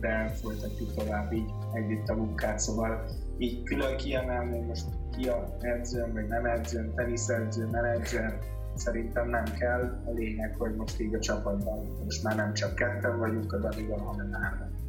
de 0.00 0.28
folytatjuk 0.28 0.94
tovább 0.94 1.32
így 1.32 1.50
együtt 1.72 2.08
a 2.08 2.14
munkát, 2.14 2.58
szóval 2.58 3.04
így 3.38 3.62
külön 3.62 3.96
kiemelni, 3.96 4.60
most 4.60 4.86
ki 5.16 5.28
a 5.28 5.56
edzőm, 5.60 6.12
vagy 6.12 6.26
nem 6.26 6.44
edzőm, 6.44 6.94
teniszedző, 6.94 7.68
menedzser, 7.70 8.38
szerintem 8.74 9.28
nem 9.28 9.44
kell. 9.58 10.02
A 10.04 10.10
lényeg, 10.10 10.54
hogy 10.58 10.74
most 10.74 11.00
így 11.00 11.14
a 11.14 11.18
csapatban 11.18 11.86
most 12.04 12.22
már 12.22 12.36
nem 12.36 12.52
csak 12.52 12.74
ketten 12.74 13.18
vagyunk 13.18 13.52
a 13.52 13.58
Danival, 13.58 13.98
hanem 13.98 14.32
hárman. 14.32 14.81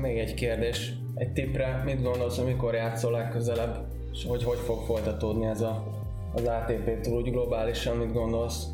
Még 0.00 0.18
egy 0.18 0.34
kérdés. 0.34 0.92
Egy 1.14 1.32
tippre, 1.32 1.82
mit 1.84 2.02
gondolsz, 2.02 2.38
amikor 2.38 2.74
játszol 2.74 3.12
legközelebb, 3.12 3.86
és 4.12 4.24
hogy 4.24 4.44
hogy 4.44 4.58
fog 4.58 4.78
folytatódni 4.78 5.46
ez 5.46 5.60
a, 5.60 5.84
az 6.34 6.44
ATP-től 6.44 7.14
úgy 7.14 7.30
globálisan, 7.30 7.96
mit 7.96 8.12
gondolsz? 8.12 8.66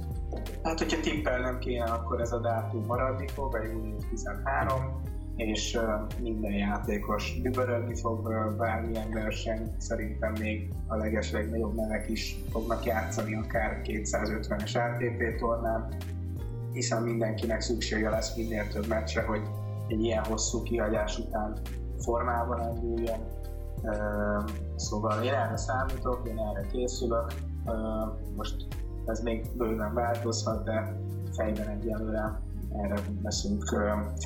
Hát, 0.63 0.79
hogyha 0.79 1.01
tippelnem 1.01 1.59
kéne, 1.59 1.85
akkor 1.85 2.21
ez 2.21 2.33
a 2.33 2.41
dátum 2.41 2.85
maradni 2.87 3.29
fog, 3.29 3.55
a 3.55 3.65
június 3.65 4.05
13, 4.11 5.03
és 5.37 5.79
minden 6.21 6.53
játékos 6.53 7.41
dübörögni 7.43 7.95
fog 7.95 8.31
bármilyen 8.59 9.11
verseny. 9.11 9.75
Szerintem 9.79 10.33
még 10.41 10.73
a 10.87 10.97
legeslegnagyobb 10.97 11.75
nevek 11.75 12.11
is 12.11 12.37
fognak 12.51 12.85
játszani 12.85 13.35
akár 13.35 13.81
250-es 13.85 14.77
ATP 14.77 15.39
tornán, 15.39 15.97
hiszen 16.73 17.03
mindenkinek 17.03 17.61
szüksége 17.61 18.11
lesz 18.11 18.37
minél 18.37 18.69
több 18.69 18.87
meccsre, 18.87 19.23
hogy 19.23 19.41
egy 19.88 20.03
ilyen 20.05 20.25
hosszú 20.25 20.62
kihagyás 20.62 21.18
után 21.18 21.61
formában 21.99 22.75
induljon. 22.75 23.18
Szóval 24.77 25.23
én 25.23 25.33
erre 25.33 25.57
számítok, 25.57 26.29
én 26.29 26.38
erre 26.38 26.66
készülök. 26.73 27.35
Most 28.37 28.66
ez 29.07 29.20
még 29.20 29.47
bőven 29.57 29.94
változhat, 29.94 30.64
de 30.64 30.97
fejben 31.37 31.68
egyelőre 31.68 32.40
erre 32.83 32.94
leszünk 33.23 33.62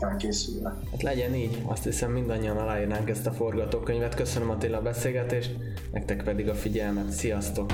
felkészülve. 0.01 0.75
Hát 0.91 1.03
legyen 1.03 1.35
így, 1.35 1.63
azt 1.67 1.85
hiszem 1.85 2.13
mindannyian 2.13 2.57
aláírnánk 2.57 3.11
ezt 3.11 3.27
a 3.27 3.31
forgatókönyvet. 3.31 4.15
Köszönöm 4.15 4.51
Attila 4.51 4.79
a 4.79 4.83
beszélgetést, 4.83 5.57
nektek 5.93 6.25
pedig 6.25 6.49
a 6.49 6.55
figyelmet. 6.55 7.11
Sziasztok! 7.11 7.71